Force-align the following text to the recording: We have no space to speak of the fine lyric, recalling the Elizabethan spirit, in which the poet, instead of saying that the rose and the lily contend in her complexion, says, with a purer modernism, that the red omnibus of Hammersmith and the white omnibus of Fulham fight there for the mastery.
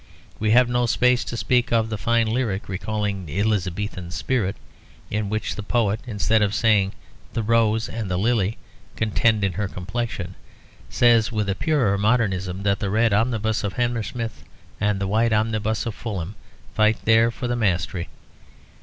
We 0.39 0.49
have 0.49 0.67
no 0.67 0.87
space 0.87 1.23
to 1.25 1.37
speak 1.37 1.71
of 1.71 1.89
the 1.91 1.95
fine 1.99 2.25
lyric, 2.25 2.67
recalling 2.67 3.27
the 3.27 3.39
Elizabethan 3.39 4.09
spirit, 4.09 4.55
in 5.11 5.29
which 5.29 5.53
the 5.55 5.61
poet, 5.61 5.99
instead 6.07 6.41
of 6.41 6.55
saying 6.55 6.93
that 7.29 7.33
the 7.35 7.43
rose 7.43 7.87
and 7.87 8.09
the 8.09 8.17
lily 8.17 8.57
contend 8.95 9.43
in 9.43 9.53
her 9.53 9.67
complexion, 9.67 10.33
says, 10.89 11.31
with 11.31 11.47
a 11.49 11.53
purer 11.53 11.99
modernism, 11.99 12.63
that 12.63 12.79
the 12.79 12.89
red 12.89 13.13
omnibus 13.13 13.63
of 13.63 13.73
Hammersmith 13.73 14.43
and 14.79 14.99
the 14.99 15.05
white 15.07 15.33
omnibus 15.33 15.85
of 15.85 15.93
Fulham 15.93 16.33
fight 16.73 16.97
there 17.05 17.29
for 17.29 17.47
the 17.47 17.55
mastery. 17.55 18.09